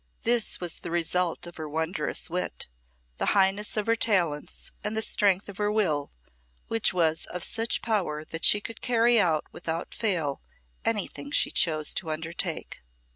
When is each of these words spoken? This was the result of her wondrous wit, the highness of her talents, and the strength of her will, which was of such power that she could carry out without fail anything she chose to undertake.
This 0.23 0.59
was 0.59 0.77
the 0.79 0.89
result 0.89 1.45
of 1.45 1.57
her 1.57 1.69
wondrous 1.69 2.27
wit, 2.27 2.67
the 3.19 3.27
highness 3.37 3.77
of 3.77 3.85
her 3.85 3.95
talents, 3.95 4.71
and 4.83 4.97
the 4.97 5.01
strength 5.03 5.47
of 5.47 5.57
her 5.57 5.71
will, 5.71 6.11
which 6.69 6.91
was 6.91 7.27
of 7.27 7.43
such 7.43 7.83
power 7.83 8.25
that 8.25 8.43
she 8.43 8.61
could 8.61 8.81
carry 8.81 9.19
out 9.19 9.45
without 9.51 9.93
fail 9.93 10.41
anything 10.83 11.29
she 11.29 11.51
chose 11.51 11.93
to 11.93 12.09
undertake. 12.09 12.81